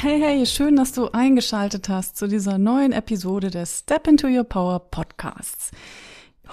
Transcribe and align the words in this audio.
Hey, 0.00 0.20
hey, 0.20 0.46
schön, 0.46 0.76
dass 0.76 0.92
du 0.92 1.08
eingeschaltet 1.08 1.88
hast 1.88 2.16
zu 2.16 2.28
dieser 2.28 2.56
neuen 2.56 2.92
Episode 2.92 3.50
des 3.50 3.80
Step 3.80 4.06
into 4.06 4.28
Your 4.28 4.44
Power 4.44 4.78
Podcasts. 4.78 5.72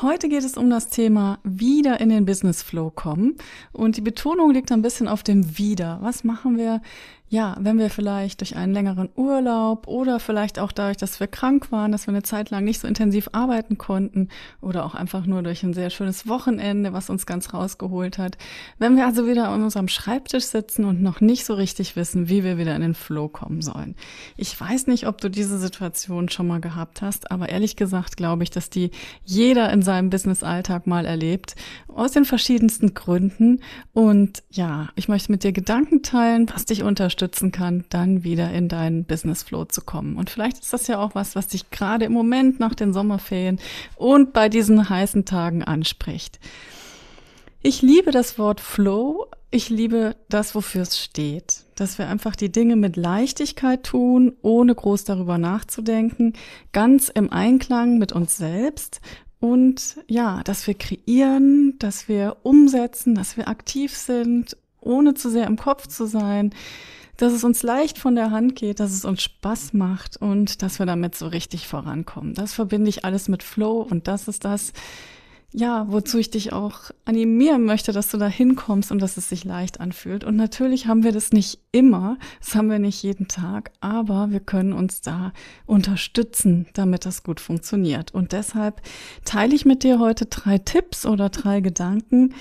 Heute 0.02 0.30
geht 0.30 0.44
es 0.44 0.58
um 0.58 0.72
das 0.72 0.90
Thema 0.90 1.38
wieder 1.44 2.00
in 2.02 2.10
den 2.10 2.26
Business 2.26 2.64
Flow 2.64 2.90
kommen 2.90 3.36
und 3.72 3.98
die 3.98 4.02
Betonung 4.02 4.50
liegt 4.50 4.72
ein 4.72 4.82
bisschen 4.82 5.08
auf 5.08 5.22
dem 5.22 5.60
wieder. 5.60 6.00
Was 6.02 6.24
machen 6.24 6.58
wir, 6.58 6.82
ja, 7.28 7.58
wenn 7.60 7.80
wir 7.80 7.90
vielleicht 7.90 8.42
durch 8.42 8.56
einen 8.56 8.72
längeren 8.72 9.10
Urlaub 9.16 9.88
oder 9.88 10.20
vielleicht 10.20 10.60
auch 10.60 10.72
dadurch, 10.72 10.98
dass 10.98 11.20
wir 11.20 11.26
krank 11.26 11.72
waren, 11.72 11.92
dass 11.92 12.06
wir 12.06 12.14
eine 12.14 12.22
Zeit 12.22 12.52
lang 12.52 12.64
nicht 12.64 12.80
so 12.80 12.88
intensiv 12.88 13.30
arbeiten 13.32 13.80
konnten 13.80 14.30
oder 14.62 14.86
auch 14.86 14.94
einfach 14.94 15.26
nur 15.26 15.42
durch 15.42 15.64
ein 15.64 15.74
sehr 15.74 15.90
schönes 15.90 16.28
Wochenende, 16.28 16.94
was 16.94 17.10
uns 17.10 17.26
ganz 17.26 17.52
rausgeholt 17.52 18.20
hat. 18.20 18.38
Wenn 18.78 18.96
wir 18.96 19.08
also 19.08 19.26
wieder 19.28 19.50
an 19.50 19.64
unserem 19.64 19.88
Schreibtisch 19.88 20.46
sitzen 20.46 20.86
und 20.86 21.02
noch 21.02 21.20
nicht 21.20 21.46
so 21.46 21.56
richtig 21.56 21.96
wissen, 21.96 22.30
wie 22.30 22.44
wir 22.44 22.60
wieder 22.60 22.76
in 22.76 22.84
den 22.84 22.94
Flow 22.94 23.28
kommen 23.28 23.64
sollen. 23.64 23.96
Ich 24.38 24.60
weiß 24.60 24.86
nicht, 24.86 25.08
ob 25.08 25.20
du 25.20 25.30
diese 25.30 25.58
Situation 25.58 26.30
schon 26.30 26.46
mal 26.46 26.62
gehabt 26.62 27.02
hast, 27.02 27.32
aber 27.32 27.50
ehrlich 27.50 27.76
gesagt 27.76 28.18
glaube 28.18 28.44
ich, 28.44 28.52
dass 28.52 28.70
die 28.70 28.92
jeder 29.24 29.74
in 29.74 29.82
seinem 29.82 30.12
Business-Alltag 30.12 30.86
mal 30.86 31.06
erlebt, 31.06 31.56
aus 31.88 32.12
den 32.12 32.26
verschiedensten 32.26 32.94
Gründen. 32.94 33.62
Und 33.94 34.44
ja, 34.52 34.90
ich 34.96 35.08
möchte 35.08 35.32
mit 35.32 35.44
dir 35.44 35.54
Gedanken 35.54 36.04
teilen, 36.04 36.52
was 36.54 36.66
dich 36.66 36.84
unterstützt 36.84 37.15
unterstützen 37.16 37.52
kann, 37.52 37.86
dann 37.90 38.24
wieder 38.24 38.52
in 38.52 38.68
deinen 38.68 39.06
Business 39.06 39.44
Flow 39.44 39.66
zu 39.66 39.82
kommen. 39.82 40.18
Und 40.18 40.30
vielleicht 40.30 40.60
ist 40.60 40.74
das 40.74 40.88
ja 40.88 41.00
auch 41.00 41.16
was, 41.16 41.36
was 41.36 41.48
dich 41.48 41.70
gerade 41.72 42.06
im 42.06 42.12
Moment 42.12 42.60
nach 42.60 42.76
den 42.76 42.94
Sommerferien 42.94 43.60
und 43.96 44.34
bei 44.34 44.50
diesen 44.50 44.90
heißen 44.90 45.24
Tagen 45.24 45.64
anspricht. 45.64 46.40
Ich 47.62 47.82
liebe 47.82 48.12
das 48.12 48.38
Wort 48.38 48.60
Flow. 48.60 49.28
Ich 49.50 49.70
liebe 49.70 50.18
das, 50.28 50.56
wofür 50.56 50.82
es 50.82 51.00
steht. 51.00 51.64
Dass 51.76 51.98
wir 51.98 52.10
einfach 52.10 52.36
die 52.36 52.52
Dinge 52.52 52.76
mit 52.76 52.98
Leichtigkeit 52.98 53.84
tun, 53.84 54.34
ohne 54.42 54.76
groß 54.76 55.06
darüber 55.06 55.38
nachzudenken, 55.38 56.34
ganz 56.74 57.10
im 57.10 57.32
Einklang 57.32 57.98
mit 57.98 58.12
uns 58.12 58.38
selbst 58.38 59.00
und 59.40 59.98
ja, 60.08 60.42
dass 60.44 60.68
wir 60.68 60.74
kreieren, 60.74 61.76
dass 61.80 62.08
wir 62.10 62.38
umsetzen, 62.44 63.16
dass 63.16 63.38
wir 63.38 63.48
aktiv 63.48 63.96
sind, 63.96 64.58
ohne 64.82 65.16
zu 65.16 65.30
sehr 65.30 65.48
im 65.48 65.58
Kopf 65.58 65.88
zu 65.88 66.06
sein, 66.06 66.54
dass 67.18 67.34
es 67.34 67.44
uns 67.44 67.64
leicht 67.64 67.98
von 67.98 68.16
der 68.16 68.32
Hand 68.32 68.56
geht, 68.56 68.80
dass 68.80 68.92
es 68.92 69.06
uns 69.06 69.22
Spaß 69.24 69.74
macht 69.74 70.18
und 70.18 70.62
dass 70.62 70.80
wir 70.80 70.86
damit 70.86 71.16
so 71.16 71.28
richtig 71.28 71.68
vorankommen. 71.68 72.34
Das 72.34 72.54
verbinde 72.54 72.90
ich 72.90 73.06
alles 73.06 73.28
mit 73.28 73.44
Flow 73.44 73.82
und 73.82 74.08
das 74.08 74.28
ist 74.28 74.46
das, 74.46 74.74
ja, 75.58 75.86
wozu 75.90 76.18
ich 76.18 76.30
dich 76.30 76.52
auch 76.52 76.92
animieren 77.06 77.64
möchte, 77.64 77.94
dass 77.94 78.10
du 78.10 78.18
da 78.18 78.28
hinkommst 78.28 78.92
und 78.92 79.02
dass 79.02 79.16
es 79.16 79.30
sich 79.30 79.46
leicht 79.46 79.80
anfühlt. 79.80 80.26
Und 80.26 80.36
natürlich 80.36 80.88
haben 80.88 81.04
wir 81.04 81.14
das 81.14 81.32
nicht 81.32 81.60
immer, 81.72 82.18
das 82.42 82.56
haben 82.56 82.70
wir 82.70 82.80
nicht 82.80 83.02
jeden 83.04 83.30
Tag, 83.30 83.72
aber 83.80 84.32
wir 84.32 84.42
können 84.42 84.74
uns 84.74 85.00
da 85.00 85.32
unterstützen, 85.66 86.68
damit 86.74 87.06
das 87.06 87.24
gut 87.24 87.40
funktioniert. 87.40 88.14
Und 88.14 88.34
deshalb 88.34 88.82
teile 89.24 89.56
ich 89.56 89.64
mit 89.64 89.84
dir 89.84 90.00
heute 90.00 90.26
drei 90.26 90.58
Tipps 90.58 91.06
oder 91.06 91.30
drei 91.30 91.62
Gedanken, 91.62 92.34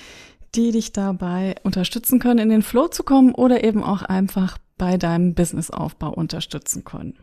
die 0.55 0.71
dich 0.71 0.91
dabei 0.91 1.55
unterstützen 1.63 2.19
können, 2.19 2.39
in 2.39 2.49
den 2.49 2.63
Flow 2.63 2.89
zu 2.89 3.03
kommen 3.03 3.33
oder 3.33 3.63
eben 3.63 3.81
auch 3.81 4.01
einfach 4.01 4.57
bei 4.77 4.97
deinem 4.97 5.33
Businessaufbau 5.33 6.09
unterstützen 6.09 6.83
können. 6.83 7.17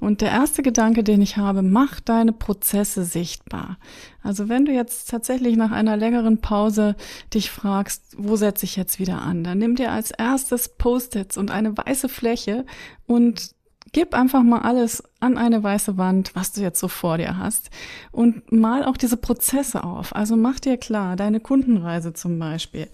Und 0.00 0.20
der 0.20 0.30
erste 0.30 0.62
Gedanke, 0.62 1.04
den 1.04 1.22
ich 1.22 1.36
habe, 1.36 1.62
mach 1.62 2.00
deine 2.00 2.32
Prozesse 2.32 3.04
sichtbar. 3.04 3.78
Also 4.22 4.48
wenn 4.48 4.66
du 4.66 4.72
jetzt 4.72 5.08
tatsächlich 5.08 5.56
nach 5.56 5.70
einer 5.70 5.96
längeren 5.96 6.40
Pause 6.40 6.96
dich 7.32 7.50
fragst, 7.50 8.14
wo 8.18 8.36
setze 8.36 8.64
ich 8.64 8.76
jetzt 8.76 8.98
wieder 8.98 9.22
an, 9.22 9.44
dann 9.44 9.58
nimm 9.58 9.76
dir 9.76 9.92
als 9.92 10.10
erstes 10.10 10.68
Post-its 10.68 11.38
und 11.38 11.50
eine 11.50 11.76
weiße 11.76 12.08
Fläche 12.08 12.66
und 13.06 13.54
gib 13.92 14.12
einfach 14.14 14.42
mal 14.42 14.62
alles 14.62 15.02
an 15.20 15.38
eine 15.38 15.62
weiße 15.62 15.96
Wand, 15.96 16.34
was 16.34 16.52
du 16.52 16.60
jetzt 16.60 16.80
so 16.80 16.88
vor 16.88 17.16
dir 17.16 17.38
hast 17.38 17.70
und 18.10 18.52
mal 18.52 18.84
auch 18.84 18.96
diese 18.96 19.16
Prozesse 19.16 19.84
auf. 19.84 20.14
Also 20.14 20.36
mach 20.36 20.58
dir 20.58 20.76
klar, 20.76 21.16
deine 21.16 21.40
Kundenreise 21.40 22.12
zum 22.12 22.38
Beispiel. 22.38 22.88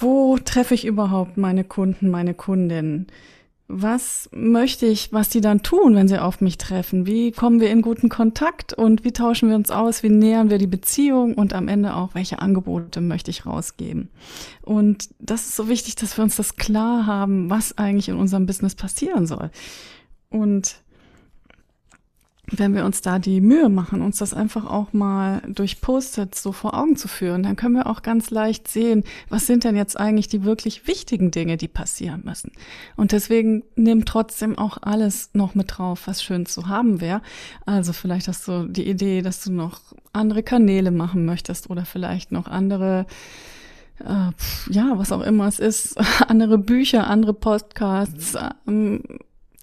Wo 0.00 0.38
treffe 0.38 0.74
ich 0.74 0.86
überhaupt 0.86 1.36
meine 1.36 1.64
Kunden, 1.64 2.10
meine 2.10 2.34
Kundinnen? 2.34 3.08
Was 3.70 4.30
möchte 4.32 4.86
ich, 4.86 5.12
was 5.12 5.28
die 5.28 5.42
dann 5.42 5.62
tun, 5.62 5.94
wenn 5.94 6.08
sie 6.08 6.22
auf 6.22 6.40
mich 6.40 6.56
treffen? 6.56 7.04
Wie 7.06 7.32
kommen 7.32 7.60
wir 7.60 7.70
in 7.70 7.82
guten 7.82 8.08
Kontakt 8.08 8.72
und 8.72 9.04
wie 9.04 9.12
tauschen 9.12 9.50
wir 9.50 9.56
uns 9.56 9.70
aus? 9.70 10.02
Wie 10.02 10.08
nähern 10.08 10.48
wir 10.48 10.56
die 10.56 10.66
Beziehung 10.66 11.34
und 11.34 11.52
am 11.52 11.68
Ende 11.68 11.94
auch, 11.94 12.14
welche 12.14 12.38
Angebote 12.38 13.02
möchte 13.02 13.30
ich 13.30 13.44
rausgeben? 13.44 14.08
Und 14.62 15.10
das 15.18 15.42
ist 15.42 15.56
so 15.56 15.68
wichtig, 15.68 15.96
dass 15.96 16.16
wir 16.16 16.24
uns 16.24 16.36
das 16.36 16.56
klar 16.56 17.04
haben, 17.04 17.50
was 17.50 17.76
eigentlich 17.76 18.08
in 18.08 18.16
unserem 18.16 18.46
Business 18.46 18.74
passieren 18.74 19.26
soll. 19.26 19.50
Und 20.30 20.80
wenn 22.50 22.74
wir 22.74 22.84
uns 22.84 23.02
da 23.02 23.18
die 23.18 23.40
Mühe 23.40 23.68
machen, 23.68 24.00
uns 24.00 24.18
das 24.18 24.32
einfach 24.32 24.64
auch 24.66 24.92
mal 24.92 25.42
durch 25.46 25.80
Post-its 25.80 26.42
so 26.42 26.52
vor 26.52 26.74
Augen 26.74 26.96
zu 26.96 27.08
führen, 27.08 27.42
dann 27.42 27.56
können 27.56 27.74
wir 27.74 27.86
auch 27.86 28.02
ganz 28.02 28.30
leicht 28.30 28.68
sehen, 28.68 29.04
was 29.28 29.46
sind 29.46 29.64
denn 29.64 29.76
jetzt 29.76 29.98
eigentlich 29.98 30.28
die 30.28 30.44
wirklich 30.44 30.86
wichtigen 30.86 31.30
Dinge, 31.30 31.56
die 31.56 31.68
passieren 31.68 32.22
müssen. 32.24 32.52
Und 32.96 33.12
deswegen 33.12 33.64
nimm 33.76 34.04
trotzdem 34.04 34.56
auch 34.56 34.78
alles 34.80 35.30
noch 35.34 35.54
mit 35.54 35.78
drauf, 35.78 36.02
was 36.06 36.22
schön 36.22 36.46
zu 36.46 36.68
haben 36.68 37.00
wäre. 37.00 37.20
Also 37.66 37.92
vielleicht 37.92 38.28
hast 38.28 38.48
du 38.48 38.66
die 38.66 38.88
Idee, 38.88 39.22
dass 39.22 39.44
du 39.44 39.52
noch 39.52 39.80
andere 40.12 40.42
Kanäle 40.42 40.90
machen 40.90 41.24
möchtest 41.26 41.68
oder 41.70 41.84
vielleicht 41.84 42.32
noch 42.32 42.46
andere 42.46 43.06
äh, 44.00 44.30
ja, 44.70 44.92
was 44.96 45.12
auch 45.12 45.22
immer 45.22 45.48
es 45.48 45.58
ist, 45.58 45.98
andere 46.28 46.56
Bücher, 46.58 47.08
andere 47.08 47.34
Podcasts, 47.34 48.36
ähm, 48.66 49.02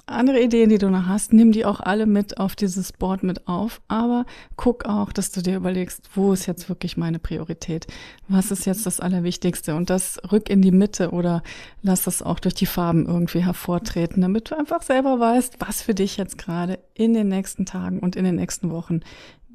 andere 0.07 0.41
Ideen, 0.41 0.69
die 0.69 0.77
du 0.77 0.89
noch 0.89 1.07
hast, 1.07 1.33
nimm 1.33 1.51
die 1.51 1.65
auch 1.65 1.79
alle 1.79 2.05
mit 2.05 2.37
auf 2.37 2.55
dieses 2.55 2.93
Board 2.93 3.23
mit 3.23 3.47
auf. 3.47 3.81
Aber 3.87 4.25
guck 4.55 4.85
auch, 4.85 5.11
dass 5.11 5.31
du 5.31 5.41
dir 5.41 5.55
überlegst, 5.55 6.09
wo 6.13 6.33
ist 6.33 6.45
jetzt 6.45 6.69
wirklich 6.69 6.95
meine 6.97 7.19
Priorität? 7.19 7.87
Was 8.27 8.51
ist 8.51 8.65
jetzt 8.65 8.85
das 8.85 8.99
Allerwichtigste? 8.99 9.75
Und 9.75 9.89
das 9.89 10.19
rück 10.31 10.49
in 10.49 10.61
die 10.61 10.71
Mitte 10.71 11.11
oder 11.11 11.41
lass 11.81 12.03
das 12.03 12.21
auch 12.21 12.39
durch 12.39 12.53
die 12.53 12.65
Farben 12.65 13.07
irgendwie 13.07 13.43
hervortreten, 13.43 14.21
damit 14.21 14.51
du 14.51 14.57
einfach 14.57 14.81
selber 14.83 15.19
weißt, 15.19 15.55
was 15.59 15.81
für 15.81 15.95
dich 15.95 16.17
jetzt 16.17 16.37
gerade 16.37 16.79
in 16.93 17.13
den 17.13 17.27
nächsten 17.27 17.65
Tagen 17.65 17.99
und 17.99 18.15
in 18.15 18.25
den 18.25 18.35
nächsten 18.35 18.69
Wochen 18.69 19.01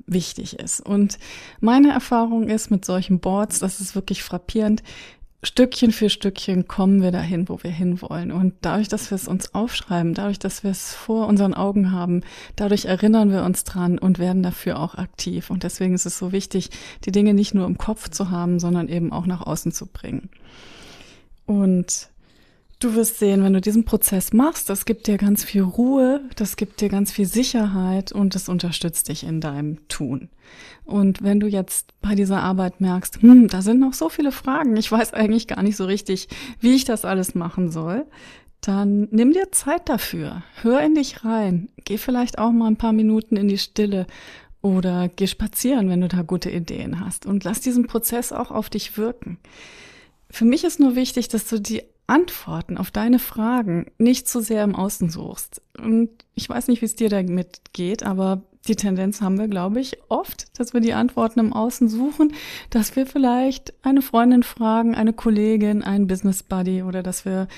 wichtig 0.07 0.59
ist. 0.59 0.81
Und 0.81 1.19
meine 1.61 1.93
Erfahrung 1.93 2.49
ist 2.49 2.71
mit 2.71 2.85
solchen 2.85 3.21
Boards, 3.21 3.61
das 3.61 3.81
ist 3.81 3.95
wirklich 3.95 4.23
frappierend, 4.23 4.83
Stückchen 5.43 5.91
für 5.91 6.11
Stückchen 6.11 6.69
kommen 6.69 7.01
wir 7.01 7.13
dahin, 7.13 7.49
wo 7.49 7.63
wir 7.63 7.71
hinwollen. 7.71 8.31
Und 8.31 8.55
dadurch, 8.61 8.89
dass 8.89 9.11
wir 9.11 9.17
es 9.17 9.27
uns 9.27 9.55
aufschreiben, 9.55 10.13
dadurch, 10.13 10.39
dass 10.39 10.65
wir 10.65 10.71
es 10.71 10.95
vor 10.95 11.27
unseren 11.29 11.55
Augen 11.55 11.93
haben, 11.93 12.23
dadurch 12.57 12.85
erinnern 12.85 13.33
wir 13.33 13.45
uns 13.45 13.65
dran 13.65 13.99
und 13.99 14.19
werden 14.19 14.43
dafür 14.43 14.79
auch 14.79 14.97
aktiv. 14.97 15.49
Und 15.49 15.63
deswegen 15.63 15.95
ist 15.95 16.05
es 16.05 16.19
so 16.19 16.33
wichtig, 16.33 16.69
die 17.05 17.13
Dinge 17.13 17.33
nicht 17.33 17.55
nur 17.55 17.67
im 17.67 17.79
Kopf 17.79 18.11
zu 18.11 18.31
haben, 18.31 18.61
sondern 18.61 18.89
eben 18.89 19.13
auch 19.13 19.25
nach 19.25 19.41
außen 19.41 19.73
zu 19.73 19.87
bringen. 19.87 20.29
Und 21.47 22.11
Du 22.81 22.95
wirst 22.95 23.19
sehen, 23.19 23.45
wenn 23.45 23.53
du 23.53 23.61
diesen 23.61 23.85
Prozess 23.85 24.33
machst, 24.33 24.71
das 24.71 24.87
gibt 24.87 25.07
dir 25.07 25.19
ganz 25.19 25.45
viel 25.45 25.61
Ruhe, 25.61 26.23
das 26.37 26.57
gibt 26.57 26.81
dir 26.81 26.89
ganz 26.89 27.13
viel 27.13 27.27
Sicherheit 27.27 28.11
und 28.11 28.35
es 28.35 28.49
unterstützt 28.49 29.09
dich 29.09 29.23
in 29.23 29.43
deinem 29.43 29.87
Tun. 29.89 30.31
Und 30.87 31.23
wenn 31.23 31.41
du 31.41 31.47
jetzt 31.47 31.93
bei 32.01 32.15
dieser 32.15 32.43
Arbeit 32.43 32.81
merkst, 32.81 33.21
hm, 33.21 33.49
da 33.49 33.61
sind 33.61 33.81
noch 33.81 33.93
so 33.93 34.09
viele 34.09 34.33
Fragen, 34.33 34.79
ich 34.79 34.91
weiß 34.91 35.13
eigentlich 35.13 35.47
gar 35.47 35.63
nicht 35.63 35.77
so 35.77 35.85
richtig, 35.85 36.29
wie 36.59 36.75
ich 36.75 36.87
das 36.87 37.05
alles 37.05 37.35
machen 37.35 37.71
soll, 37.71 38.07
dann 38.63 39.09
nimm 39.11 39.35
dir 39.35 39.53
Zeit 39.53 39.91
dafür. 39.91 40.43
Hör 40.63 40.81
in 40.81 40.95
dich 40.95 41.23
rein. 41.23 41.69
Geh 41.85 41.99
vielleicht 41.99 42.39
auch 42.39 42.51
mal 42.51 42.67
ein 42.67 42.77
paar 42.77 42.95
Minuten 42.95 43.37
in 43.37 43.49
die 43.49 43.59
Stille 43.59 44.07
oder 44.63 45.11
geh 45.15 45.27
spazieren, 45.27 45.91
wenn 45.91 46.01
du 46.01 46.09
da 46.09 46.23
gute 46.23 46.51
Ideen 46.51 47.05
hast 47.05 47.27
und 47.27 47.45
lass 47.45 47.61
diesen 47.61 47.87
Prozess 47.87 48.33
auch 48.33 48.51
auf 48.51 48.71
dich 48.71 48.97
wirken. 48.97 49.37
Für 50.31 50.47
mich 50.47 50.65
ist 50.65 50.81
nur 50.81 50.95
wichtig, 50.97 51.29
dass 51.29 51.47
du 51.47 51.61
die 51.61 51.83
Antworten 52.11 52.77
auf 52.77 52.91
deine 52.91 53.19
Fragen 53.19 53.87
nicht 53.97 54.29
zu 54.29 54.41
sehr 54.41 54.65
im 54.65 54.75
Außen 54.75 55.11
suchst. 55.11 55.63
Und 55.79 56.11
ich 56.35 56.49
weiß 56.49 56.69
nicht, 56.69 56.83
wie 56.83 56.87
es 56.87 56.97
dir 56.97 57.09
damit 57.09 57.61
geht, 57.73 58.03
aber 58.03 58.43
die 58.67 58.77
Tendenz 58.77 59.23
haben 59.23 59.39
wir, 59.39 59.49
glaube 59.49 59.81
ich, 59.81 59.99
oft, 60.09 60.59
dass 60.59 60.75
wir 60.75 60.81
die 60.81 60.93
Antworten 60.93 61.41
im 61.41 61.53
Außen 61.53 61.89
suchen, 61.89 62.35
dass 62.69 62.97
wir 62.97 63.07
vielleicht 63.07 63.73
eine 63.83 64.03
Freundin 64.03 64.43
fragen, 64.43 64.95
eine 64.95 65.13
Kollegin, 65.13 65.83
einen 65.83 66.09
Business 66.09 66.43
Buddy 66.43 66.83
oder 66.83 67.03
dass 67.03 67.25
wir 67.25 67.49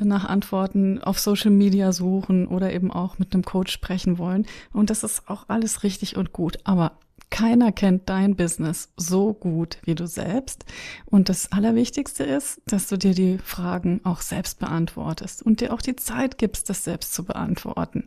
nach 0.00 0.24
Antworten 0.24 1.02
auf 1.02 1.18
Social 1.18 1.50
Media 1.50 1.92
suchen 1.92 2.46
oder 2.46 2.72
eben 2.72 2.92
auch 2.92 3.18
mit 3.18 3.34
einem 3.34 3.44
Coach 3.44 3.72
sprechen 3.72 4.18
wollen. 4.18 4.46
Und 4.72 4.90
das 4.90 5.02
ist 5.02 5.28
auch 5.28 5.46
alles 5.48 5.82
richtig 5.82 6.16
und 6.16 6.32
gut. 6.32 6.58
Aber 6.64 6.92
keiner 7.30 7.72
kennt 7.72 8.08
dein 8.08 8.36
Business 8.36 8.92
so 8.96 9.34
gut 9.34 9.78
wie 9.84 9.94
du 9.94 10.06
selbst. 10.06 10.64
Und 11.04 11.28
das 11.28 11.52
Allerwichtigste 11.52 12.24
ist, 12.24 12.60
dass 12.66 12.88
du 12.88 12.96
dir 12.96 13.14
die 13.14 13.38
Fragen 13.38 14.00
auch 14.04 14.20
selbst 14.20 14.58
beantwortest 14.58 15.42
und 15.42 15.60
dir 15.60 15.72
auch 15.72 15.82
die 15.82 15.96
Zeit 15.96 16.38
gibst, 16.38 16.70
das 16.70 16.84
selbst 16.84 17.14
zu 17.14 17.24
beantworten. 17.24 18.04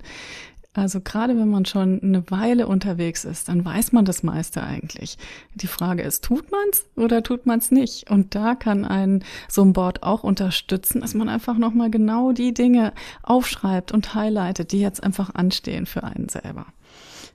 Also 0.74 1.02
gerade 1.02 1.36
wenn 1.38 1.50
man 1.50 1.66
schon 1.66 2.02
eine 2.02 2.30
Weile 2.30 2.68
unterwegs 2.68 3.26
ist, 3.26 3.50
dann 3.50 3.66
weiß 3.66 3.92
man 3.92 4.06
das 4.06 4.22
meiste 4.22 4.62
eigentlich. 4.62 5.18
Die 5.56 5.68
Frage 5.68 6.04
ist, 6.04 6.24
tut 6.24 6.52
man's 6.52 6.86
oder 6.96 7.24
tut 7.24 7.48
man's 7.48 7.72
nicht? 7.72 8.10
Und 8.10 8.36
da 8.36 8.54
kann 8.54 8.86
ein 8.86 9.24
so 9.48 9.64
ein 9.64 9.74
Board 9.74 10.04
auch 10.04 10.24
unterstützen, 10.24 11.02
dass 11.02 11.16
man 11.16 11.28
einfach 11.28 11.58
nochmal 11.58 11.90
genau 11.90 12.34
die 12.34 12.54
Dinge 12.54 12.94
aufschreibt 13.24 13.92
und 13.92 14.14
highlightet, 14.14 14.72
die 14.72 14.80
jetzt 14.80 15.04
einfach 15.04 15.34
anstehen 15.34 15.88
für 15.88 16.04
einen 16.04 16.30
selber. 16.30 16.68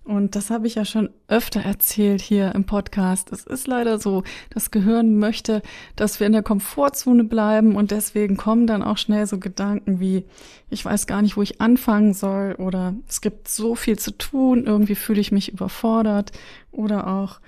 Und 0.05 0.37
das 0.37 0.51
habe 0.51 0.67
ich 0.67 0.75
ja 0.75 0.85
schon 0.85 1.09
öfter 1.29 1.61
erzählt 1.61 2.21
hier 2.21 2.55
im 2.55 2.65
Podcast. 2.65 3.33
Es 3.33 3.45
ist 3.47 3.67
leider 3.67 3.99
so, 3.99 4.23
das 4.51 4.71
Gehirn 4.71 5.17
möchte, 5.19 5.63
dass 5.97 6.21
wir 6.21 6.27
in 6.27 6.35
der 6.35 6.43
Komfortzone 6.43 7.25
bleiben 7.25 7.75
und 7.75 7.91
deswegen 7.91 8.37
kommen 8.37 8.67
dann 8.67 8.83
auch 8.83 8.99
schnell 8.99 9.27
so 9.27 9.39
Gedanken 9.39 10.01
wie, 10.01 10.25
ich 10.69 10.85
weiß 10.85 11.07
gar 11.07 11.23
nicht, 11.23 11.39
wo 11.39 11.43
ich 11.43 11.63
anfangen 11.63 12.13
soll 12.13 12.55
oder 12.59 12.95
es 13.09 13.23
gibt 13.23 13.49
so 13.49 13.75
viel 13.75 13.99
zu 13.99 14.11
tun, 14.11 14.67
irgendwie 14.67 14.95
fühle 14.95 15.23
ich 15.23 15.33
mich 15.33 15.51
überfordert 15.51 16.33
oder 16.71 17.07
auch, 17.07 17.41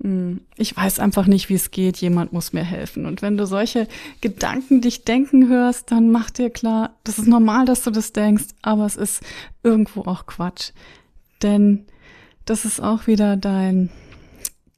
hm, 0.00 0.40
ich 0.56 0.76
weiß 0.76 1.00
einfach 1.00 1.26
nicht, 1.26 1.48
wie 1.48 1.54
es 1.54 1.72
geht, 1.72 1.96
jemand 1.96 2.32
muss 2.32 2.52
mir 2.52 2.62
helfen. 2.62 3.06
Und 3.06 3.22
wenn 3.22 3.36
du 3.36 3.44
solche 3.44 3.88
Gedanken 4.20 4.80
dich 4.80 5.04
denken 5.04 5.48
hörst, 5.48 5.90
dann 5.90 6.12
mach 6.12 6.30
dir 6.30 6.50
klar, 6.50 6.94
das 7.02 7.18
ist 7.18 7.26
normal, 7.26 7.64
dass 7.64 7.82
du 7.82 7.90
das 7.90 8.12
denkst, 8.12 8.46
aber 8.62 8.86
es 8.86 8.94
ist 8.94 9.20
irgendwo 9.64 10.02
auch 10.02 10.26
Quatsch. 10.26 10.70
Denn 11.42 11.86
das 12.44 12.64
ist 12.64 12.80
auch 12.80 13.06
wieder 13.06 13.36
dein 13.36 13.90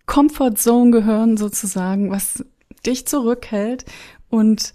Comfort 0.06 0.54
Zone 0.56 0.90
Gehirn 0.90 1.36
sozusagen, 1.36 2.10
was 2.10 2.44
dich 2.84 3.06
zurückhält 3.06 3.84
und 4.28 4.72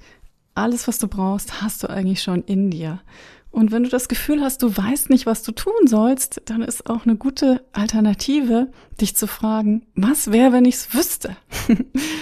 alles, 0.54 0.88
was 0.88 1.00
du 1.00 1.08
brauchst, 1.08 1.62
hast 1.62 1.84
du 1.84 1.90
eigentlich 1.90 2.22
schon 2.22 2.44
in 2.44 2.70
dir. 2.70 3.02
Und 3.52 3.72
wenn 3.72 3.84
du 3.84 3.90
das 3.90 4.08
Gefühl 4.08 4.42
hast, 4.42 4.64
du 4.64 4.76
weißt 4.76 5.10
nicht, 5.10 5.26
was 5.26 5.44
du 5.44 5.52
tun 5.52 5.86
sollst, 5.86 6.42
dann 6.46 6.62
ist 6.62 6.90
auch 6.90 7.06
eine 7.06 7.18
gute 7.18 7.62
Alternative, 7.74 8.72
dich 9.02 9.16
zu 9.16 9.28
fragen, 9.28 9.86
was 9.94 10.32
wäre, 10.32 10.54
wenn 10.54 10.64
ich 10.64 10.76
es 10.76 10.94
wüsste? 10.94 11.36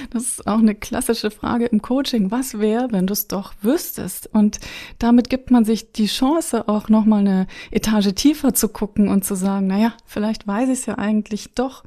das 0.10 0.24
ist 0.24 0.48
auch 0.48 0.58
eine 0.58 0.74
klassische 0.74 1.30
Frage 1.30 1.66
im 1.66 1.82
Coaching. 1.82 2.32
Was 2.32 2.58
wäre, 2.60 2.88
wenn 2.92 3.06
du 3.06 3.14
es 3.14 3.28
doch 3.28 3.54
wüsstest? 3.62 4.28
Und 4.34 4.60
damit 4.98 5.30
gibt 5.30 5.52
man 5.52 5.66
sich 5.66 5.92
die 5.92 6.08
Chance, 6.08 6.68
auch 6.68 6.90
nochmal 6.90 7.20
eine 7.20 7.48
Etage 7.70 8.14
tiefer 8.16 8.54
zu 8.54 8.70
gucken 8.70 9.08
und 9.08 9.24
zu 9.24 9.36
sagen, 9.36 9.68
naja, 9.68 9.94
vielleicht 10.06 10.48
weiß 10.48 10.70
ich 10.70 10.80
es 10.80 10.86
ja 10.88 10.98
eigentlich 10.98 11.54
doch. 11.54 11.84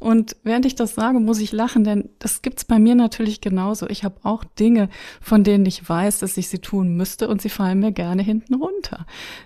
Und 0.00 0.36
während 0.42 0.66
ich 0.66 0.74
das 0.74 0.94
sage, 0.94 1.18
muss 1.20 1.38
ich 1.38 1.52
lachen, 1.52 1.84
denn 1.84 2.10
das 2.18 2.42
gibt's 2.42 2.64
bei 2.64 2.78
mir 2.78 2.94
natürlich 2.94 3.40
genauso. 3.40 3.88
Ich 3.88 4.04
habe 4.04 4.16
auch 4.22 4.44
Dinge, 4.44 4.88
von 5.20 5.44
denen 5.44 5.64
ich 5.64 5.88
weiß, 5.88 6.18
dass 6.18 6.36
ich 6.36 6.48
sie 6.48 6.58
tun 6.58 6.96
müsste 6.96 7.28
und 7.28 7.40
sie 7.40 7.48
fallen 7.48 7.78
mir 7.78 7.92
gerne 7.92 8.22
hinten 8.22 8.54
runter. 8.54 8.81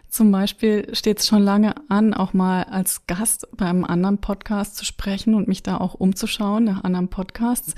Zum 0.09 0.33
Beispiel 0.33 0.94
steht 0.94 1.19
es 1.19 1.27
schon 1.27 1.43
lange 1.43 1.75
an, 1.88 2.15
auch 2.15 2.33
mal 2.33 2.65
als 2.65 3.06
Gast 3.06 3.49
bei 3.56 3.67
einem 3.67 3.85
anderen 3.85 4.19
Podcast 4.19 4.77
zu 4.77 4.85
sprechen 4.85 5.35
und 5.35 5.49
mich 5.49 5.62
da 5.62 5.77
auch 5.77 5.94
umzuschauen 5.94 6.65
nach 6.65 6.85
anderen 6.85 7.09
Podcasts. 7.09 7.75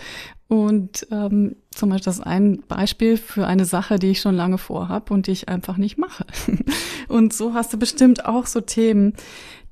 Und 0.46 1.06
ähm, 1.10 1.56
zum 1.70 1.90
Beispiel 1.90 2.04
das 2.04 2.18
ist 2.18 2.26
ein 2.26 2.62
Beispiel 2.68 3.16
für 3.16 3.46
eine 3.46 3.64
Sache, 3.64 3.98
die 3.98 4.10
ich 4.10 4.20
schon 4.20 4.34
lange 4.34 4.58
vorhab 4.58 5.10
und 5.10 5.26
die 5.26 5.32
ich 5.32 5.48
einfach 5.48 5.76
nicht 5.76 5.98
mache. 5.98 6.26
und 7.08 7.32
so 7.32 7.54
hast 7.54 7.72
du 7.72 7.78
bestimmt 7.78 8.24
auch 8.24 8.46
so 8.46 8.60
Themen, 8.60 9.14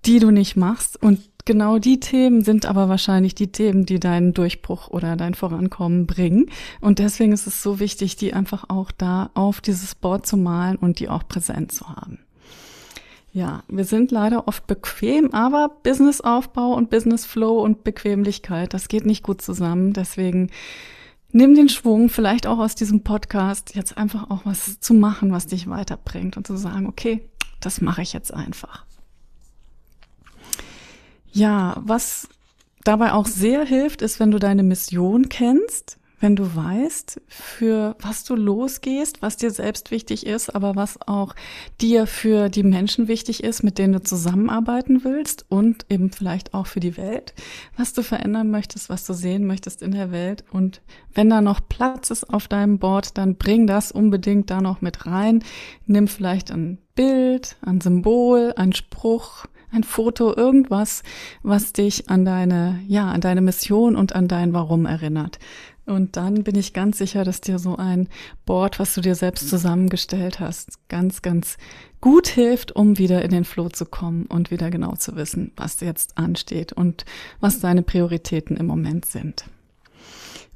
die 0.04 0.18
du 0.18 0.30
nicht 0.30 0.56
machst 0.56 1.02
und 1.02 1.20
genau 1.46 1.78
die 1.78 1.98
Themen 1.98 2.44
sind 2.44 2.66
aber 2.66 2.90
wahrscheinlich 2.90 3.34
die 3.34 3.50
Themen, 3.50 3.86
die 3.86 3.98
deinen 3.98 4.34
Durchbruch 4.34 4.88
oder 4.88 5.16
dein 5.16 5.32
Vorankommen 5.34 6.06
bringen. 6.06 6.50
Und 6.82 6.98
deswegen 6.98 7.32
ist 7.32 7.46
es 7.46 7.62
so 7.62 7.80
wichtig, 7.80 8.16
die 8.16 8.34
einfach 8.34 8.68
auch 8.68 8.90
da 8.90 9.30
auf 9.32 9.62
dieses 9.62 9.94
Board 9.94 10.26
zu 10.26 10.36
malen 10.36 10.76
und 10.76 11.00
die 11.00 11.08
auch 11.08 11.26
präsent 11.26 11.72
zu 11.72 11.88
haben. 11.88 12.18
Ja, 13.32 13.62
wir 13.68 13.84
sind 13.84 14.10
leider 14.10 14.48
oft 14.48 14.66
bequem, 14.66 15.32
aber 15.32 15.70
Businessaufbau 15.82 16.72
und 16.72 16.90
Businessflow 16.90 17.62
und 17.62 17.84
Bequemlichkeit, 17.84 18.72
das 18.72 18.88
geht 18.88 19.06
nicht 19.06 19.22
gut 19.22 19.42
zusammen. 19.42 19.92
Deswegen 19.92 20.50
nimm 21.32 21.54
den 21.54 21.68
Schwung, 21.68 22.08
vielleicht 22.08 22.46
auch 22.46 22.58
aus 22.58 22.74
diesem 22.74 23.02
Podcast, 23.02 23.74
jetzt 23.74 23.98
einfach 23.98 24.30
auch 24.30 24.46
was 24.46 24.80
zu 24.80 24.94
machen, 24.94 25.32
was 25.32 25.46
dich 25.46 25.68
weiterbringt 25.68 26.36
und 26.36 26.46
zu 26.46 26.56
sagen, 26.56 26.86
okay, 26.86 27.28
das 27.60 27.80
mache 27.80 28.02
ich 28.02 28.14
jetzt 28.14 28.32
einfach. 28.32 28.86
Ja, 31.36 31.76
was 31.84 32.30
dabei 32.82 33.12
auch 33.12 33.26
sehr 33.26 33.66
hilft, 33.66 34.00
ist, 34.00 34.18
wenn 34.20 34.30
du 34.30 34.38
deine 34.38 34.62
Mission 34.62 35.28
kennst, 35.28 35.98
wenn 36.18 36.34
du 36.34 36.56
weißt, 36.56 37.20
für 37.28 37.94
was 38.00 38.24
du 38.24 38.34
losgehst, 38.34 39.20
was 39.20 39.36
dir 39.36 39.50
selbst 39.50 39.90
wichtig 39.90 40.24
ist, 40.24 40.54
aber 40.54 40.76
was 40.76 40.98
auch 41.06 41.34
dir 41.78 42.06
für 42.06 42.48
die 42.48 42.62
Menschen 42.62 43.06
wichtig 43.06 43.44
ist, 43.44 43.62
mit 43.62 43.76
denen 43.76 43.92
du 43.92 44.02
zusammenarbeiten 44.02 45.04
willst 45.04 45.44
und 45.50 45.84
eben 45.90 46.10
vielleicht 46.10 46.54
auch 46.54 46.66
für 46.66 46.80
die 46.80 46.96
Welt, 46.96 47.34
was 47.76 47.92
du 47.92 48.02
verändern 48.02 48.50
möchtest, 48.50 48.88
was 48.88 49.04
du 49.04 49.12
sehen 49.12 49.46
möchtest 49.46 49.82
in 49.82 49.90
der 49.90 50.10
Welt. 50.12 50.42
Und 50.52 50.80
wenn 51.12 51.28
da 51.28 51.42
noch 51.42 51.60
Platz 51.68 52.08
ist 52.10 52.32
auf 52.32 52.48
deinem 52.48 52.78
Board, 52.78 53.18
dann 53.18 53.36
bring 53.36 53.66
das 53.66 53.92
unbedingt 53.92 54.48
da 54.48 54.62
noch 54.62 54.80
mit 54.80 55.04
rein. 55.04 55.44
Nimm 55.84 56.08
vielleicht 56.08 56.50
ein 56.50 56.78
Bild, 56.94 57.56
ein 57.60 57.82
Symbol, 57.82 58.54
ein 58.56 58.72
Spruch, 58.72 59.44
ein 59.76 59.84
Foto, 59.84 60.34
irgendwas, 60.34 61.02
was 61.42 61.72
dich 61.72 62.08
an 62.10 62.24
deine, 62.24 62.80
ja, 62.88 63.10
an 63.10 63.20
deine 63.20 63.42
Mission 63.42 63.94
und 63.94 64.14
an 64.14 64.26
dein 64.26 64.52
Warum 64.52 64.86
erinnert. 64.86 65.38
Und 65.84 66.16
dann 66.16 66.42
bin 66.42 66.56
ich 66.56 66.72
ganz 66.72 66.98
sicher, 66.98 67.22
dass 67.22 67.40
dir 67.40 67.60
so 67.60 67.76
ein 67.76 68.08
Board, 68.44 68.80
was 68.80 68.94
du 68.94 69.00
dir 69.00 69.14
selbst 69.14 69.48
zusammengestellt 69.48 70.40
hast, 70.40 70.88
ganz, 70.88 71.22
ganz 71.22 71.58
gut 72.00 72.26
hilft, 72.26 72.74
um 72.74 72.98
wieder 72.98 73.22
in 73.22 73.30
den 73.30 73.44
Flow 73.44 73.68
zu 73.68 73.86
kommen 73.86 74.26
und 74.26 74.50
wieder 74.50 74.70
genau 74.70 74.96
zu 74.96 75.14
wissen, 75.14 75.52
was 75.56 75.80
jetzt 75.80 76.18
ansteht 76.18 76.72
und 76.72 77.04
was 77.38 77.60
deine 77.60 77.82
Prioritäten 77.82 78.56
im 78.56 78.66
Moment 78.66 79.04
sind. 79.04 79.44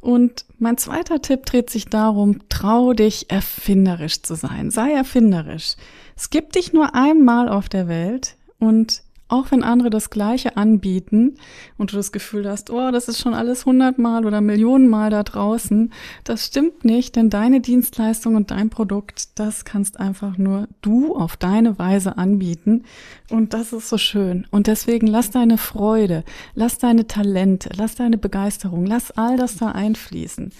Und 0.00 0.46
mein 0.58 0.78
zweiter 0.78 1.22
Tipp 1.22 1.44
dreht 1.46 1.70
sich 1.70 1.86
darum, 1.86 2.40
trau 2.48 2.94
dich 2.94 3.30
erfinderisch 3.30 4.22
zu 4.22 4.34
sein. 4.34 4.70
Sei 4.70 4.92
erfinderisch. 4.92 5.76
Es 6.16 6.30
gibt 6.30 6.56
dich 6.56 6.72
nur 6.72 6.94
einmal 6.94 7.48
auf 7.48 7.68
der 7.68 7.86
Welt 7.86 8.36
und 8.58 9.02
auch 9.30 9.50
wenn 9.50 9.62
andere 9.62 9.90
das 9.90 10.10
Gleiche 10.10 10.56
anbieten 10.56 11.36
und 11.78 11.92
du 11.92 11.96
das 11.96 12.12
Gefühl 12.12 12.48
hast, 12.48 12.70
oh, 12.70 12.90
das 12.90 13.08
ist 13.08 13.20
schon 13.20 13.34
alles 13.34 13.66
hundertmal 13.66 14.26
oder 14.26 14.40
Millionenmal 14.40 15.10
da 15.10 15.22
draußen, 15.22 15.92
das 16.24 16.46
stimmt 16.46 16.84
nicht, 16.84 17.16
denn 17.16 17.30
deine 17.30 17.60
Dienstleistung 17.60 18.34
und 18.34 18.50
dein 18.50 18.70
Produkt, 18.70 19.38
das 19.38 19.64
kannst 19.64 20.00
einfach 20.00 20.36
nur 20.38 20.68
du 20.82 21.14
auf 21.14 21.36
deine 21.36 21.78
Weise 21.78 22.18
anbieten 22.18 22.84
und 23.30 23.54
das 23.54 23.72
ist 23.72 23.88
so 23.88 23.98
schön. 23.98 24.46
Und 24.50 24.66
deswegen 24.66 25.06
lass 25.06 25.30
deine 25.30 25.58
Freude, 25.58 26.24
lass 26.54 26.78
deine 26.78 27.06
Talente, 27.06 27.70
lass 27.76 27.94
deine 27.94 28.18
Begeisterung, 28.18 28.86
lass 28.86 29.10
all 29.12 29.36
das 29.36 29.56
da 29.56 29.72
einfließen 29.72 30.52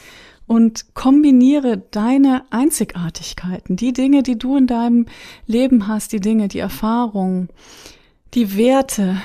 und 0.51 0.95
kombiniere 0.95 1.79
deine 1.79 2.43
Einzigartigkeiten, 2.51 3.77
die 3.77 3.93
Dinge, 3.93 4.25
die 4.25 4.37
du 4.37 4.57
in 4.57 4.67
deinem 4.67 5.07
Leben 5.47 5.87
hast, 5.87 6.13
die 6.13 6.19
Dinge, 6.19 6.49
die 6.49 6.59
Erfahrungen, 6.59 7.49
die 8.35 8.57
Werte, 8.57 9.21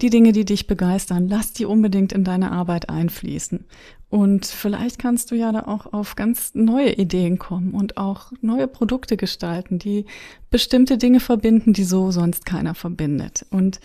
die 0.00 0.10
Dinge, 0.10 0.32
die 0.32 0.44
dich 0.44 0.66
begeistern, 0.66 1.28
lass 1.28 1.52
die 1.52 1.64
unbedingt 1.64 2.12
in 2.12 2.24
deine 2.24 2.52
Arbeit 2.52 2.88
einfließen. 2.88 3.64
Und 4.08 4.46
vielleicht 4.46 4.98
kannst 4.98 5.30
du 5.30 5.34
ja 5.34 5.50
da 5.52 5.62
auch 5.62 5.92
auf 5.92 6.14
ganz 6.14 6.54
neue 6.54 6.92
Ideen 6.92 7.38
kommen 7.38 7.72
und 7.72 7.96
auch 7.96 8.32
neue 8.40 8.68
Produkte 8.68 9.16
gestalten, 9.16 9.78
die 9.78 10.04
bestimmte 10.50 10.96
Dinge 10.96 11.20
verbinden, 11.20 11.72
die 11.72 11.84
so 11.84 12.10
sonst 12.10 12.46
keiner 12.46 12.74
verbindet. 12.74 13.46
Und 13.50 13.80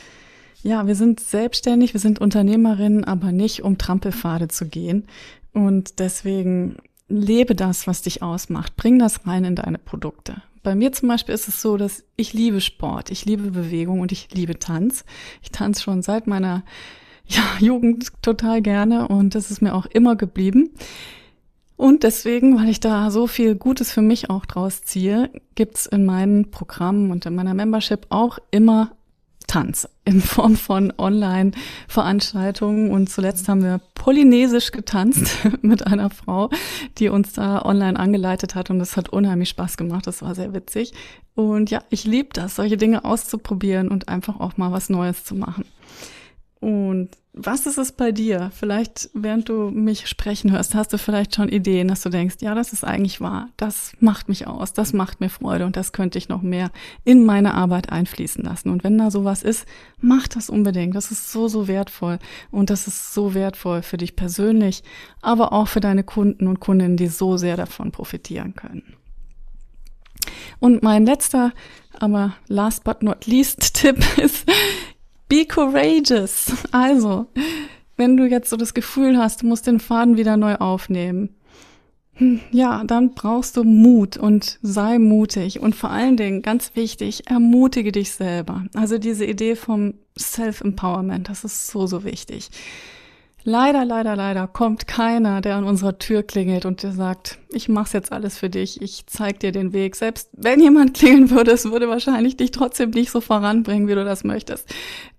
ja, 0.64 0.86
wir 0.86 0.96
sind 0.96 1.20
selbstständig, 1.20 1.94
wir 1.94 2.00
sind 2.00 2.20
Unternehmerinnen, 2.20 3.04
aber 3.04 3.32
nicht 3.32 3.64
um 3.64 3.78
Trampelpfade 3.78 4.48
zu 4.48 4.68
gehen. 4.68 5.08
Und 5.54 6.00
deswegen 6.00 6.78
lebe 7.08 7.56
das, 7.56 7.88
was 7.88 8.04
dich 8.04 8.22
ausmacht. 8.22 8.76
Bring 8.76 9.00
das 9.00 9.26
rein 9.26 9.44
in 9.44 9.56
deine 9.56 9.80
Produkte. 9.80 10.44
Bei 10.64 10.76
mir 10.76 10.92
zum 10.92 11.10
Beispiel 11.10 11.34
ist 11.34 11.48
es 11.48 11.62
so, 11.62 11.78
dass 11.78 12.04
ich 12.16 12.34
liebe 12.34 12.62
Sport, 12.62 13.10
ich 13.10 13.26
liebe 13.26 13.52
Bewegung 13.52 14.00
und 14.00 14.12
ich 14.12 14.30
liebe 14.34 14.60
Tanz. 14.60 15.06
Ich 15.42 15.52
tanze 15.52 15.82
schon 15.82 16.02
seit 16.02 16.28
meiner 16.28 16.64
ja, 17.26 17.44
Jugend 17.60 18.12
total 18.22 18.62
gerne 18.62 19.08
und 19.08 19.36
das 19.36 19.52
ist 19.52 19.62
mir 19.62 19.74
auch 19.74 19.86
immer 19.86 20.16
geblieben. 20.16 20.72
Und 21.78 22.04
deswegen, 22.04 22.60
weil 22.60 22.70
ich 22.70 22.80
da 22.80 23.10
so 23.10 23.26
viel 23.26 23.56
Gutes 23.56 23.92
für 23.92 24.04
mich 24.04 24.30
auch 24.30 24.46
draus 24.46 24.84
ziehe, 24.84 25.32
gibt's 25.56 25.88
in 25.88 26.06
meinen 26.06 26.52
Programmen 26.52 27.10
und 27.10 27.26
in 27.26 27.34
meiner 27.34 27.56
Membership 27.56 28.06
auch 28.10 28.38
immer 28.52 28.92
Tanz 29.52 29.86
in 30.06 30.22
Form 30.22 30.56
von 30.56 30.94
Online-Veranstaltungen. 30.98 32.90
Und 32.90 33.10
zuletzt 33.10 33.50
haben 33.50 33.64
wir 33.64 33.82
polynesisch 33.96 34.72
getanzt 34.72 35.40
mit 35.62 35.86
einer 35.86 36.10
Frau, 36.10 36.50
die 36.98 37.10
uns 37.10 37.34
da 37.34 37.62
online 37.62 38.00
angeleitet 38.00 38.56
hat. 38.56 38.70
Und 38.70 38.80
das 38.80 38.96
hat 38.96 39.10
unheimlich 39.10 39.50
Spaß 39.50 39.76
gemacht. 39.76 40.08
Das 40.08 40.22
war 40.22 40.36
sehr 40.36 40.54
witzig. 40.54 40.94
Und 41.36 41.70
ja, 41.70 41.84
ich 41.90 42.06
liebe 42.06 42.30
das, 42.32 42.56
solche 42.56 42.78
Dinge 42.78 43.04
auszuprobieren 43.04 43.90
und 43.90 44.08
einfach 44.08 44.40
auch 44.40 44.56
mal 44.56 44.72
was 44.72 44.90
Neues 44.90 45.26
zu 45.26 45.36
machen. 45.36 45.66
Und 46.62 47.10
was 47.34 47.66
ist 47.66 47.80
es 47.80 47.92
bei 47.92 48.12
dir? 48.12 48.52
Vielleicht, 48.54 49.10
während 49.14 49.50
du 49.50 49.72
mich 49.72 50.08
sprechen 50.08 50.52
hörst, 50.52 50.76
hast 50.76 50.94
du 50.94 51.00
vielleicht 51.00 51.34
schon 51.34 51.50
Ideen, 51.50 51.88
dass 51.88 52.04
du 52.04 52.10
denkst, 52.10 52.36
ja, 52.42 52.54
das 52.54 52.72
ist 52.72 52.84
eigentlich 52.84 53.20
wahr. 53.20 53.50
Das 53.58 53.94
macht 54.00 54.30
mich 54.30 54.46
aus. 54.46 54.72
Das 54.72 54.94
macht 54.94 55.22
mir 55.22 55.30
Freude 55.30 55.66
und 55.66 55.76
das 55.76 55.92
könnte 55.92 56.20
ich 56.20 56.30
noch 56.30 56.44
mehr 56.44 56.70
in 57.04 57.26
meine 57.26 57.56
Arbeit 57.56 57.92
einfließen 57.92 58.44
lassen. 58.44 58.70
Und 58.70 58.84
wenn 58.84 58.98
da 58.98 59.10
sowas 59.10 59.42
ist, 59.42 59.66
mach 60.00 60.28
das 60.28 60.52
unbedingt. 60.52 60.94
Das 60.96 61.10
ist 61.10 61.32
so, 61.32 61.48
so 61.48 61.68
wertvoll. 61.68 62.20
Und 62.52 62.70
das 62.70 62.86
ist 62.86 63.12
so 63.14 63.34
wertvoll 63.34 63.82
für 63.82 63.98
dich 63.98 64.16
persönlich, 64.16 64.84
aber 65.22 65.52
auch 65.54 65.68
für 65.68 65.80
deine 65.80 66.04
Kunden 66.04 66.46
und 66.48 66.60
Kundinnen, 66.60 66.96
die 66.96 67.08
so 67.08 67.38
sehr 67.38 67.58
davon 67.58 67.92
profitieren 67.92 68.54
können. 68.56 68.84
Und 70.60 70.84
mein 70.84 71.08
letzter, 71.08 71.54
aber 72.00 72.36
last 72.48 72.84
but 72.84 73.02
not 73.02 73.26
least 73.26 73.74
Tipp 73.74 73.98
ist, 74.18 74.46
Be 75.32 75.46
courageous. 75.46 76.52
Also, 76.74 77.28
wenn 77.96 78.18
du 78.18 78.26
jetzt 78.26 78.50
so 78.50 78.58
das 78.58 78.74
Gefühl 78.74 79.18
hast, 79.18 79.42
du 79.42 79.46
musst 79.46 79.66
den 79.66 79.80
Faden 79.80 80.18
wieder 80.18 80.36
neu 80.36 80.56
aufnehmen, 80.56 81.30
hm, 82.16 82.42
ja, 82.52 82.84
dann 82.84 83.14
brauchst 83.14 83.56
du 83.56 83.64
Mut 83.64 84.18
und 84.18 84.60
sei 84.62 85.00
mutig 85.00 85.62
und 85.62 85.74
vor 85.74 85.90
allen 85.90 86.18
Dingen, 86.18 86.42
ganz 86.42 86.76
wichtig, 86.76 87.30
ermutige 87.30 87.94
dich 87.94 88.12
selber. 88.12 88.66
Also 88.74 88.98
diese 88.98 89.24
Idee 89.26 89.56
vom 89.56 89.94
Self-Empowerment, 90.20 91.30
das 91.30 91.46
ist 91.46 91.68
so, 91.68 91.88
so 91.88 92.04
wichtig. 92.04 92.50
Leider, 93.44 93.86
leider, 93.86 94.16
leider 94.16 94.48
kommt 94.48 94.88
keiner, 94.88 95.42
der 95.42 95.56
an 95.56 95.64
unserer 95.64 95.98
Tür 95.98 96.22
klingelt 96.22 96.66
und 96.66 96.84
dir 96.84 96.92
sagt, 96.92 97.40
ich 97.50 97.70
mach's 97.70 97.94
jetzt 97.94 98.12
alles 98.12 98.38
für 98.38 98.50
dich, 98.50 98.82
ich 98.82 99.08
zeig 99.08 99.40
dir 99.40 99.52
den 99.52 99.74
Weg. 99.74 99.96
Selbst 99.96 100.30
wenn 100.34 100.62
jemand 100.62 100.94
klingeln 100.98 101.32
würde, 101.32 101.52
es 101.52 101.66
würde 101.66 101.90
wahrscheinlich 101.90 102.38
dich 102.38 102.52
trotzdem 102.52 102.92
nicht 102.92 103.10
so 103.12 103.20
voranbringen, 103.20 103.88
wie 103.88 103.96
du 103.96 104.06
das 104.06 104.24
möchtest. 104.24 104.70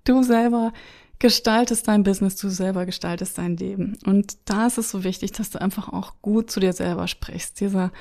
Du 0.05 0.23
selber 0.23 0.73
gestaltest 1.19 1.89
dein 1.89 2.03
Business, 2.03 2.37
du 2.37 2.49
selber 2.49 2.87
gestaltest 2.87 3.39
dein 3.39 3.57
Leben. 3.57 3.99
Und 4.05 4.37
da 4.45 4.67
ist 4.67 4.79
es 4.79 4.91
so 4.91 5.05
wichtig, 5.05 5.33
dass 5.33 5.51
du 5.51 5.61
einfach 5.61 5.89
auch 5.89 6.15
gut 6.23 6.51
zu 6.51 6.61
dir 6.61 6.73
selber 6.73 7.09
sprichst. 7.09 7.61
Dieser 7.61 7.93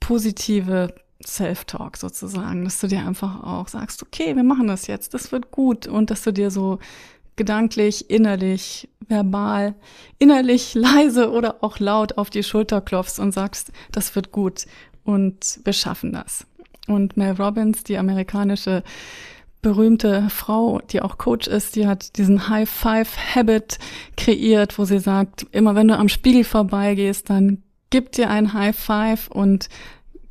positive 0.00 0.94
Self-Talk 1.24 1.96
sozusagen, 1.96 2.64
dass 2.64 2.80
du 2.80 2.86
dir 2.86 3.06
einfach 3.06 3.42
auch 3.42 3.68
sagst, 3.68 4.02
okay, 4.02 4.34
wir 4.36 4.42
machen 4.42 4.68
das 4.68 4.86
jetzt, 4.86 5.14
das 5.14 5.32
wird 5.32 5.50
gut 5.50 5.86
und 5.86 6.10
dass 6.10 6.22
du 6.22 6.32
dir 6.32 6.50
so 6.50 6.78
gedanklich, 7.36 8.10
innerlich, 8.10 8.88
verbal, 9.08 9.74
innerlich 10.18 10.74
leise 10.74 11.30
oder 11.30 11.62
auch 11.62 11.78
laut 11.78 12.18
auf 12.18 12.30
die 12.30 12.42
Schulter 12.42 12.80
klopfst 12.80 13.18
und 13.18 13.32
sagst, 13.32 13.72
das 13.92 14.14
wird 14.14 14.32
gut 14.32 14.66
und 15.04 15.60
wir 15.64 15.72
schaffen 15.72 16.12
das. 16.12 16.46
Und 16.86 17.16
Mel 17.16 17.32
Robbins, 17.32 17.84
die 17.84 17.98
amerikanische 17.98 18.82
berühmte 19.62 20.28
Frau, 20.30 20.80
die 20.90 21.02
auch 21.02 21.18
Coach 21.18 21.46
ist, 21.46 21.76
die 21.76 21.86
hat 21.86 22.16
diesen 22.16 22.48
High 22.48 22.68
Five 22.68 23.34
Habit 23.34 23.78
kreiert, 24.16 24.78
wo 24.78 24.84
sie 24.84 24.98
sagt, 24.98 25.46
immer 25.52 25.74
wenn 25.74 25.88
du 25.88 25.98
am 25.98 26.08
Spiegel 26.08 26.44
vorbeigehst, 26.44 27.28
dann 27.28 27.62
gib 27.90 28.12
dir 28.12 28.30
ein 28.30 28.54
High 28.54 28.76
Five 28.76 29.28
und 29.28 29.68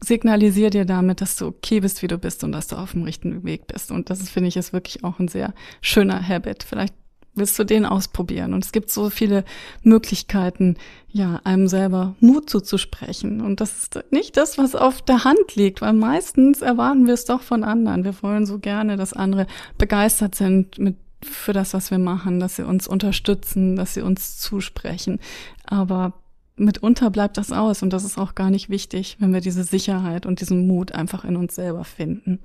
signalisier 0.02 0.70
dir 0.70 0.86
damit, 0.86 1.22
dass 1.22 1.36
du 1.36 1.48
okay 1.48 1.82
bist, 1.82 2.02
wie 2.02 2.08
du 2.08 2.18
bist 2.18 2.44
und 2.44 2.52
dass 2.52 2.68
du 2.68 2.78
auf 2.78 2.94
dem 2.94 3.04
richtigen 3.04 3.44
Weg 3.44 3.68
bist. 3.68 3.92
Und 3.92 4.10
das 4.10 4.30
finde 4.30 4.48
ich 4.48 4.58
ist 4.58 4.74
wirklich 4.74 5.04
auch 5.04 5.20
ein 5.20 5.28
sehr 5.28 5.54
schöner 5.82 6.26
Habit. 6.28 6.64
Vielleicht 6.64 6.94
willst 7.36 7.58
du 7.58 7.64
den 7.64 7.86
ausprobieren. 7.86 8.54
Und 8.54 8.64
es 8.64 8.72
gibt 8.72 8.90
so 8.92 9.10
viele 9.10 9.44
Möglichkeiten, 9.84 10.78
ja, 11.10 11.42
einem 11.44 11.68
selber 11.68 12.16
Mut 12.20 12.50
zuzusprechen. 12.50 13.42
Und 13.42 13.62
das 13.62 13.78
ist 13.78 14.00
nicht 14.12 14.38
das, 14.38 14.58
was 14.58 14.76
auf 14.76 15.02
der 15.02 15.24
Hand 15.24 15.56
liegt, 15.56 15.82
weil 15.82 15.94
meistens 15.94 16.62
erwarten 16.62 17.08
wir 17.08 17.14
es 17.14 17.26
doch 17.26 17.42
von 17.42 17.64
anderen. 17.64 18.04
Wir 18.04 18.14
wollen 18.22 18.46
so 18.46 18.60
gerne, 18.60 18.98
dass 18.98 19.14
andere 19.14 19.48
begeistert 19.78 20.36
sind 20.36 20.78
mit 20.78 20.98
für 21.22 21.52
das, 21.52 21.74
was 21.74 21.92
wir 21.92 22.00
machen, 22.00 22.40
dass 22.40 22.56
sie 22.56 22.66
uns 22.66 22.88
unterstützen, 22.88 23.76
dass 23.76 23.94
sie 23.94 24.02
uns 24.02 24.38
zusprechen. 24.38 25.20
Aber 25.66 26.14
mitunter 26.60 27.10
bleibt 27.10 27.38
das 27.38 27.52
aus 27.52 27.82
und 27.82 27.92
das 27.92 28.04
ist 28.04 28.18
auch 28.18 28.36
gar 28.36 28.50
nicht 28.50 28.70
wichtig, 28.70 29.18
wenn 29.20 29.34
wir 29.34 29.42
diese 29.42 29.64
Sicherheit 29.64 30.26
und 30.26 30.42
diesen 30.42 30.68
Mut 30.68 30.94
einfach 30.94 31.26
in 31.26 31.36
uns 31.36 31.56
selber 31.56 31.84
finden. 31.84 32.40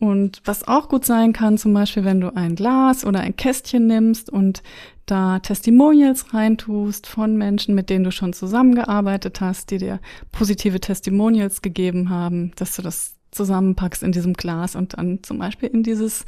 Und 0.00 0.42
was 0.44 0.66
auch 0.66 0.88
gut 0.88 1.04
sein 1.04 1.32
kann, 1.32 1.58
zum 1.58 1.74
Beispiel, 1.74 2.04
wenn 2.04 2.20
du 2.20 2.34
ein 2.34 2.54
Glas 2.54 3.04
oder 3.04 3.20
ein 3.20 3.34
Kästchen 3.34 3.86
nimmst 3.88 4.30
und 4.30 4.62
da 5.06 5.40
Testimonials 5.40 6.32
reintust 6.32 7.06
von 7.06 7.36
Menschen, 7.36 7.74
mit 7.74 7.90
denen 7.90 8.04
du 8.04 8.12
schon 8.12 8.32
zusammengearbeitet 8.32 9.40
hast, 9.40 9.70
die 9.70 9.78
dir 9.78 10.00
positive 10.30 10.80
Testimonials 10.80 11.62
gegeben 11.62 12.10
haben, 12.10 12.52
dass 12.56 12.76
du 12.76 12.82
das 12.82 13.17
zusammenpackst 13.30 14.02
in 14.02 14.12
diesem 14.12 14.34
Glas 14.34 14.74
und 14.76 14.96
dann 14.96 15.22
zum 15.22 15.38
Beispiel 15.38 15.68
in 15.68 15.82
dieses 15.82 16.24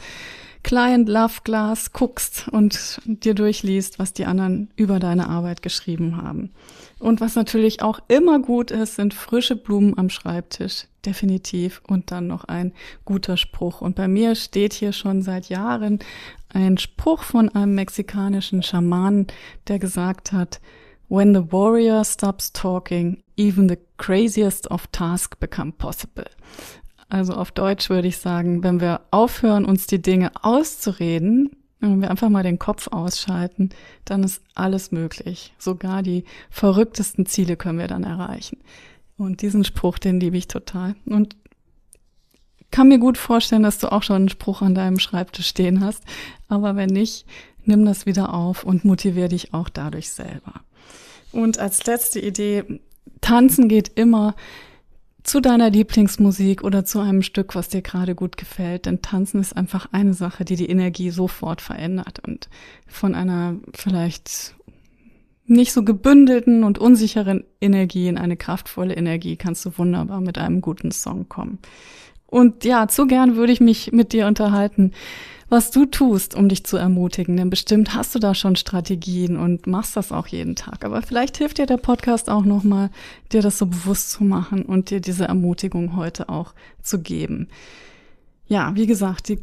Client 0.63 1.09
Love 1.09 1.41
Glas 1.45 1.93
guckst 1.93 2.49
und 2.49 3.01
dir 3.07 3.35
durchliest, 3.35 3.99
was 3.99 4.13
die 4.13 4.27
anderen 4.27 4.71
über 4.77 4.99
deine 4.99 5.29
Arbeit 5.29 5.63
geschrieben 5.63 6.17
haben. 6.17 6.51
Und 6.99 7.23
was 7.23 7.35
natürlich 7.35 7.83
auch 7.83 7.99
immer 8.09 8.41
gut 8.41 8.71
ist, 8.71 8.97
sind 8.97 9.15
frische 9.15 9.57
Blumen 9.57 9.97
am 9.97 10.11
Schreibtisch. 10.11 10.85
Definitiv. 11.07 11.81
Und 11.87 12.11
dann 12.11 12.27
noch 12.27 12.45
ein 12.45 12.73
guter 13.07 13.39
Spruch. 13.39 13.81
Und 13.81 13.97
bei 13.97 14.07
mir 14.07 14.35
steht 14.35 14.75
hier 14.75 14.93
schon 14.93 15.23
seit 15.23 15.49
Jahren 15.49 16.01
ein 16.51 16.77
Spruch 16.77 17.23
von 17.23 17.49
einem 17.49 17.75
mexikanischen 17.75 18.63
Schamanen, 18.63 19.29
der 19.69 19.79
gesagt 19.79 20.33
hat, 20.33 20.61
When 21.09 21.35
the 21.35 21.51
warrior 21.51 22.05
stops 22.05 22.53
talking, 22.53 23.25
even 23.37 23.69
the 23.69 23.79
craziest 23.97 24.71
of 24.71 24.87
tasks 24.89 25.37
become 25.37 25.73
possible. 25.73 26.27
Also 27.11 27.35
auf 27.35 27.51
Deutsch 27.51 27.91
würde 27.91 28.09
ich 28.09 28.19
sagen, 28.19 28.63
wenn 28.63 28.81
wir 28.81 29.01
aufhören, 29.11 29.65
uns 29.65 29.87
die 29.87 30.01
Dinge 30.01 30.31
auszureden, 30.43 31.51
wenn 31.81 32.01
wir 32.01 32.11
einfach 32.11 32.29
mal 32.29 32.43
den 32.43 32.59
Kopf 32.59 32.89
ausschalten, 32.89 33.71
dann 34.05 34.23
ist 34.23 34.43
alles 34.55 34.93
möglich. 34.93 35.53
Sogar 35.59 36.03
die 36.03 36.25
verrücktesten 36.51 37.27
Ziele 37.27 37.57
können 37.57 37.79
wir 37.79 37.89
dann 37.89 38.05
erreichen. 38.05 38.59
Und 39.17 39.43
diesen 39.43 39.65
Spruch, 39.65 39.99
den 39.99 40.21
liebe 40.21 40.37
ich 40.37 40.47
total. 40.47 40.95
Und 41.05 41.37
kann 42.71 42.89
mir 42.89 42.99
gut 42.99 43.19
vorstellen, 43.19 43.65
dass 43.65 43.79
du 43.79 43.91
auch 43.91 44.05
schon 44.05 44.17
einen 44.17 44.29
Spruch 44.29 44.63
an 44.63 44.75
deinem 44.75 45.01
Schreibtisch 45.01 45.49
stehen 45.49 45.85
hast. 45.85 46.05
Aber 46.49 46.77
wenn 46.77 46.91
nicht, 46.91 47.27
nimm 47.65 47.85
das 47.85 48.07
wieder 48.07 48.33
auf 48.33 48.63
und 48.63 48.85
motivier 48.85 49.29
dich 49.29 49.53
auch 49.53 49.69
dadurch 49.69 50.11
selber. 50.11 50.61
Und 51.33 51.59
als 51.59 51.85
letzte 51.87 52.21
Idee, 52.21 52.81
tanzen 53.21 53.69
geht 53.69 53.89
immer 53.97 54.35
zu 55.23 55.41
deiner 55.41 55.71
Lieblingsmusik 55.71 56.63
oder 56.65 56.85
zu 56.85 57.01
einem 57.01 57.23
Stück, 57.23 57.55
was 57.55 57.69
dir 57.69 57.83
gerade 57.83 58.15
gut 58.15 58.37
gefällt. 58.37 58.87
Denn 58.87 59.03
Tanzen 59.03 59.41
ist 59.41 59.57
einfach 59.57 59.89
eine 59.93 60.15
Sache, 60.15 60.45
die 60.45 60.57
die 60.57 60.71
Energie 60.71 61.11
sofort 61.11 61.61
verändert 61.61 62.21
und 62.27 62.49
von 62.87 63.15
einer 63.15 63.57
vielleicht 63.75 64.55
nicht 65.47 65.73
so 65.73 65.83
gebündelten 65.83 66.63
und 66.63 66.79
unsicheren 66.79 67.45
Energie 67.61 68.07
in 68.07 68.19
eine 68.19 68.37
kraftvolle 68.37 68.95
Energie 68.95 69.37
kannst 69.37 69.65
du 69.65 69.77
wunderbar 69.77 70.21
mit 70.21 70.39
einem 70.39 70.61
guten 70.61 70.93
Song 70.93 71.29
kommen. 71.29 71.59
Und 72.27 72.65
ja, 72.65 72.87
zu 72.87 73.09
gern 73.09 73.35
würde 73.35 73.53
ich 73.53 73.61
mich 73.61 73.91
mit 73.91 74.13
dir 74.13 74.29
unterhalten, 74.29 74.93
was 75.51 75.73
du 75.73 75.85
tust, 75.85 76.35
um 76.35 76.49
dich 76.49 76.65
zu 76.65 76.77
ermutigen. 76.77 77.37
Denn 77.37 77.51
bestimmt 77.51 77.95
hast 77.95 78.15
du 78.15 78.19
da 78.19 78.35
schon 78.35 78.57
Strategien 78.57 79.37
und 79.37 79.67
machst 79.67 79.97
das 79.97 80.13
auch 80.13 80.29
jeden 80.29 80.55
Tag. 80.57 80.85
Aber 80.85 81.03
vielleicht 81.03 81.37
hilft 81.37 81.59
dir 81.59 81.67
der 81.67 81.77
Podcast 81.77 82.31
auch 82.31 82.45
nochmal, 82.45 82.91
dir 83.33 83.43
das 83.43 83.59
so 83.59 83.67
bewusst 83.67 84.13
zu 84.13 84.25
machen 84.25 84.63
und 84.63 84.91
dir 84.91 85.01
diese 85.01 85.25
Ermutigung 85.25 85.97
heute 85.97 86.29
auch 86.29 86.55
zu 86.83 87.03
geben. 87.03 87.49
Ja, 88.47 88.75
wie 88.77 88.87
gesagt, 88.87 89.29
die 89.29 89.41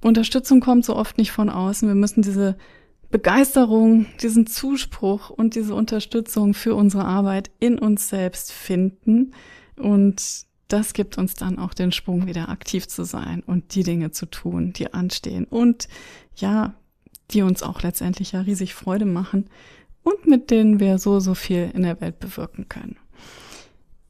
Unterstützung 0.00 0.60
kommt 0.60 0.84
so 0.84 0.96
oft 0.96 1.18
nicht 1.18 1.30
von 1.30 1.50
außen. 1.50 1.86
Wir 1.86 1.94
müssen 1.94 2.22
diese 2.22 2.56
Begeisterung, 3.10 4.06
diesen 4.22 4.46
Zuspruch 4.46 5.30
und 5.30 5.54
diese 5.54 5.74
Unterstützung 5.74 6.54
für 6.54 6.74
unsere 6.74 7.04
Arbeit 7.04 7.50
in 7.60 7.78
uns 7.78 8.08
selbst 8.08 8.50
finden. 8.50 9.34
Und 9.76 10.46
das 10.74 10.92
gibt 10.92 11.18
uns 11.18 11.34
dann 11.34 11.60
auch 11.60 11.72
den 11.72 11.92
Sprung, 11.92 12.26
wieder 12.26 12.48
aktiv 12.48 12.88
zu 12.88 13.04
sein 13.04 13.44
und 13.46 13.76
die 13.76 13.84
Dinge 13.84 14.10
zu 14.10 14.26
tun, 14.26 14.72
die 14.72 14.92
anstehen 14.92 15.44
und 15.44 15.86
ja, 16.34 16.74
die 17.30 17.42
uns 17.42 17.62
auch 17.62 17.82
letztendlich 17.82 18.32
ja 18.32 18.40
riesig 18.40 18.74
Freude 18.74 19.04
machen 19.04 19.48
und 20.02 20.26
mit 20.26 20.50
denen 20.50 20.80
wir 20.80 20.98
so, 20.98 21.20
so 21.20 21.34
viel 21.34 21.70
in 21.72 21.84
der 21.84 22.00
Welt 22.00 22.18
bewirken 22.18 22.68
können. 22.68 22.96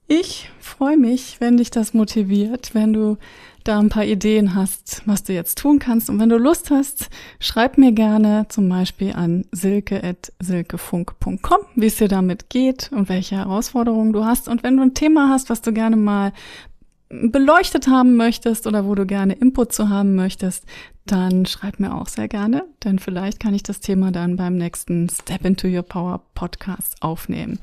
Ich 0.06 0.50
freue 0.60 0.98
mich, 0.98 1.40
wenn 1.40 1.56
dich 1.56 1.70
das 1.70 1.94
motiviert, 1.94 2.74
wenn 2.74 2.92
du 2.92 3.16
da 3.64 3.78
ein 3.78 3.88
paar 3.88 4.04
Ideen 4.04 4.54
hast, 4.54 5.00
was 5.06 5.22
du 5.22 5.32
jetzt 5.32 5.56
tun 5.56 5.78
kannst. 5.78 6.10
Und 6.10 6.20
wenn 6.20 6.28
du 6.28 6.36
Lust 6.36 6.70
hast, 6.70 7.08
schreib 7.40 7.78
mir 7.78 7.92
gerne 7.92 8.44
zum 8.50 8.68
Beispiel 8.68 9.14
an 9.14 9.46
silke.silkefunk.com, 9.52 11.58
wie 11.74 11.86
es 11.86 11.96
dir 11.96 12.08
damit 12.08 12.50
geht 12.50 12.92
und 12.92 13.08
welche 13.08 13.36
Herausforderungen 13.36 14.12
du 14.12 14.26
hast. 14.26 14.48
Und 14.48 14.62
wenn 14.62 14.76
du 14.76 14.82
ein 14.82 14.92
Thema 14.92 15.30
hast, 15.30 15.48
was 15.48 15.62
du 15.62 15.72
gerne 15.72 15.96
mal 15.96 16.34
beleuchtet 17.22 17.88
haben 17.88 18.16
möchtest 18.16 18.66
oder 18.66 18.86
wo 18.86 18.94
du 18.94 19.06
gerne 19.06 19.34
Input 19.34 19.72
zu 19.72 19.88
haben 19.88 20.14
möchtest, 20.14 20.64
dann 21.06 21.44
schreib 21.44 21.80
mir 21.80 21.94
auch 21.94 22.08
sehr 22.08 22.28
gerne, 22.28 22.64
denn 22.82 22.98
vielleicht 22.98 23.40
kann 23.40 23.54
ich 23.54 23.62
das 23.62 23.80
Thema 23.80 24.10
dann 24.10 24.36
beim 24.36 24.56
nächsten 24.56 25.08
Step 25.08 25.44
into 25.44 25.68
Your 25.68 25.82
Power 25.82 26.22
Podcast 26.34 26.96
aufnehmen. 27.00 27.58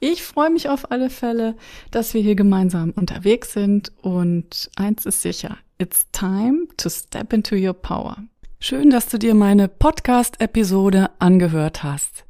Ich 0.00 0.22
freue 0.22 0.50
mich 0.50 0.68
auf 0.68 0.90
alle 0.90 1.10
Fälle, 1.10 1.56
dass 1.90 2.14
wir 2.14 2.22
hier 2.22 2.36
gemeinsam 2.36 2.90
unterwegs 2.90 3.52
sind 3.52 3.92
und 4.00 4.70
eins 4.76 5.04
ist 5.04 5.22
sicher, 5.22 5.58
it's 5.78 6.06
time 6.12 6.68
to 6.78 6.88
step 6.88 7.32
into 7.32 7.54
your 7.54 7.74
power. 7.74 8.16
Schön, 8.58 8.88
dass 8.88 9.08
du 9.08 9.18
dir 9.18 9.34
meine 9.34 9.68
Podcast-Episode 9.68 11.10
angehört 11.18 11.82
hast. 11.82 12.25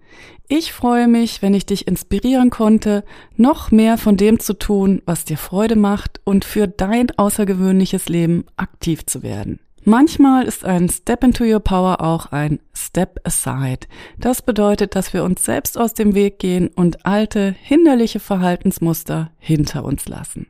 Ich 0.48 0.72
freue 0.72 1.08
mich, 1.08 1.42
wenn 1.42 1.54
ich 1.54 1.66
dich 1.66 1.88
inspirieren 1.88 2.50
konnte, 2.50 3.04
noch 3.36 3.70
mehr 3.70 3.98
von 3.98 4.16
dem 4.16 4.38
zu 4.38 4.54
tun, 4.54 5.02
was 5.04 5.24
dir 5.24 5.38
Freude 5.38 5.76
macht 5.76 6.20
und 6.24 6.44
für 6.44 6.68
dein 6.68 7.10
außergewöhnliches 7.16 8.08
Leben 8.08 8.44
aktiv 8.56 9.06
zu 9.06 9.22
werden. 9.22 9.58
Manchmal 9.88 10.46
ist 10.46 10.64
ein 10.64 10.88
Step 10.88 11.22
into 11.22 11.44
Your 11.44 11.60
Power 11.60 12.00
auch 12.00 12.32
ein 12.32 12.58
Step 12.74 13.20
Aside. 13.22 13.86
Das 14.18 14.42
bedeutet, 14.42 14.96
dass 14.96 15.12
wir 15.12 15.22
uns 15.22 15.44
selbst 15.44 15.78
aus 15.78 15.94
dem 15.94 16.16
Weg 16.16 16.40
gehen 16.40 16.70
und 16.74 17.06
alte, 17.06 17.54
hinderliche 17.62 18.18
Verhaltensmuster 18.18 19.30
hinter 19.38 19.84
uns 19.84 20.08
lassen. 20.08 20.48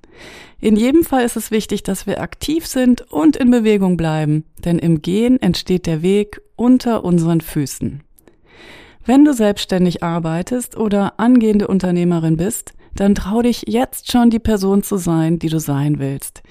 In 0.58 0.74
jedem 0.74 1.04
Fall 1.04 1.22
ist 1.22 1.36
es 1.36 1.50
wichtig, 1.50 1.82
dass 1.82 2.06
wir 2.06 2.22
aktiv 2.22 2.66
sind 2.66 3.02
und 3.12 3.36
in 3.36 3.50
Bewegung 3.50 3.98
bleiben, 3.98 4.46
denn 4.64 4.78
im 4.78 5.02
Gehen 5.02 5.38
entsteht 5.42 5.84
der 5.84 6.00
Weg 6.00 6.40
unter 6.56 7.04
unseren 7.04 7.42
Füßen. 7.42 8.05
Wenn 9.06 9.24
du 9.24 9.32
selbstständig 9.32 10.02
arbeitest 10.02 10.76
oder 10.76 11.20
angehende 11.20 11.68
Unternehmerin 11.68 12.36
bist, 12.36 12.74
dann 12.96 13.14
trau 13.14 13.40
dich 13.40 13.62
jetzt 13.68 14.10
schon 14.10 14.30
die 14.30 14.40
Person 14.40 14.82
zu 14.82 14.96
sein, 14.96 15.38
die 15.38 15.48
du 15.48 15.60
sein 15.60 16.00
willst. 16.00 16.42